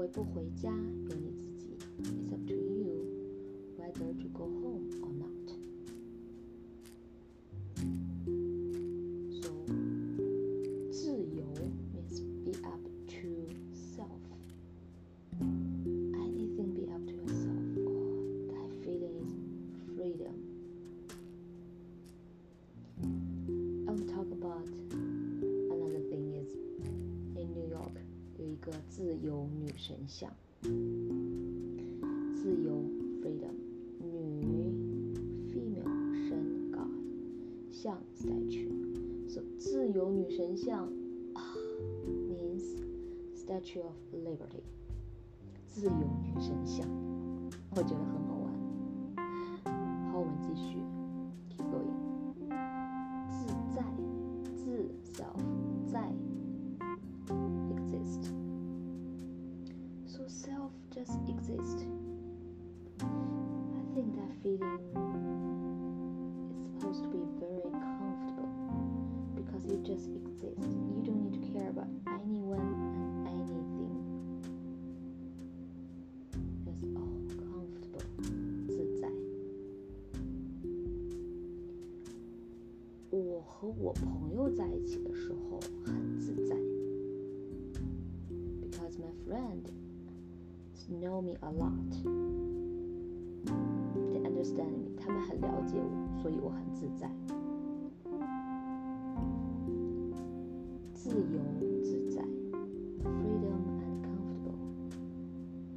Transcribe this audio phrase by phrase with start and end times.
[0.00, 3.04] 回不回家由你自己，It's up to you
[3.76, 4.89] whether to go home
[28.88, 30.30] 自由女神像，
[30.62, 30.68] 自
[32.62, 32.82] 由
[33.22, 33.54] freedom
[34.00, 34.74] 女
[35.48, 36.30] female 神
[36.72, 36.90] God
[37.72, 38.70] 像 statue。
[39.28, 40.86] So 自由女神像
[41.34, 41.54] 啊
[42.28, 42.82] means
[43.36, 44.62] statue of liberty
[45.66, 46.88] 自由女神像，
[47.76, 48.49] 我觉得很好玩。
[64.41, 64.79] feeling
[66.59, 68.49] is supposed to be very comfortable
[69.35, 70.61] because you just exist.
[70.95, 72.59] You don't need to care about anyone
[73.25, 73.95] and anything.
[76.65, 78.05] Just all comfortable
[78.67, 79.09] 自在。
[83.11, 86.55] 我和我朋友在一起的时候很自在，
[88.61, 89.71] because my friend
[90.89, 91.93] know me a lot.
[94.40, 94.88] Understand me.
[94.96, 97.10] 他们很了解我，所以我很自在。
[100.94, 101.38] 自由
[101.82, 102.22] 自在
[103.04, 104.56] ，freedom and comfortable.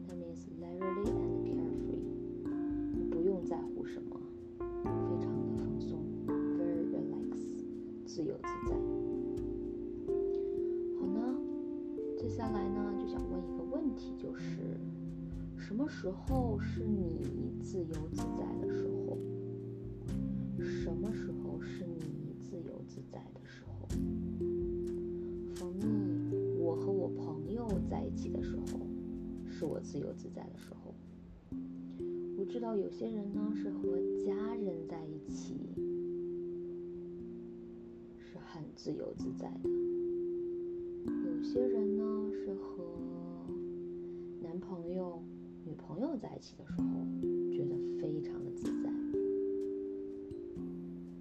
[0.07, 3.09] That means leisurely and carefree.
[3.11, 4.17] 不用在乎什么，
[4.57, 5.99] 非常的放松
[6.57, 7.35] ，very relax，
[8.05, 8.75] 自由自在。
[11.01, 11.35] 好呢，
[12.17, 14.77] 接下来呢就想问一个问题，就是
[15.65, 19.17] 什么时候是你自由自在的时候？
[20.59, 23.87] 什么时候是你自由自在的时候
[25.55, 28.65] ？For me，我和我朋友在一起的时候，
[29.49, 30.93] 是我自由自在的时候。
[32.37, 35.55] 我知道有些人呢是和家人在一起，
[38.19, 39.69] 是很自由自在的；
[41.25, 42.83] 有些人呢是和、
[45.73, 46.83] 女朋友在一起的时候，
[47.51, 48.91] 觉得非常的自在；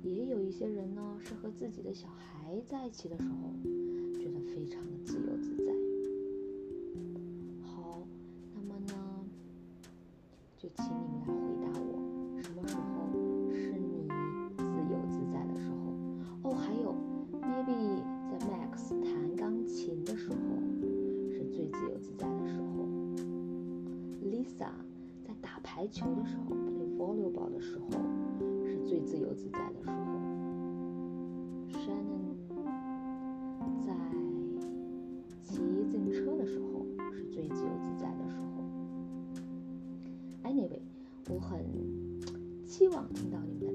[0.02, 3.34] 也有一些人呢是和自己的小孩在一起的时候，
[4.20, 5.72] 觉得非常的自由自在。
[7.62, 8.06] 好，
[8.54, 9.24] 那么呢？
[10.58, 11.41] 就请你们来
[25.92, 27.90] 球的时候，play volleyball 的时候
[28.64, 29.94] 是最自由自在的时候。
[31.68, 32.34] Shannon
[33.84, 33.94] 在
[35.42, 35.60] 骑
[35.90, 38.64] 自行车的时候是最自由自在的时候。
[40.44, 40.80] Anyway，
[41.28, 41.62] 我很
[42.64, 43.71] 期望听到你们